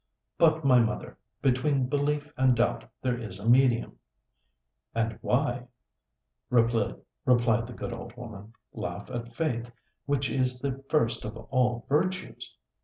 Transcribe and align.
"But, 0.39 0.65
my 0.65 0.79
mother, 0.79 1.19
between 1.43 1.85
belief 1.87 2.33
and 2.35 2.55
doubt 2.55 2.85
there 3.03 3.19
is 3.19 3.37
a 3.37 3.47
medium." 3.47 3.99
"And 4.95 5.19
why," 5.21 5.67
replied 6.49 6.97
the 7.23 7.75
good 7.75 7.93
old 7.93 8.17
woman, 8.17 8.53
"laugh 8.73 9.11
at 9.11 9.35
faith, 9.35 9.71
which 10.07 10.27
is 10.27 10.57
the 10.57 10.83
first 10.89 11.23
of 11.23 11.37
all 11.37 11.85
virtues? 11.87 12.57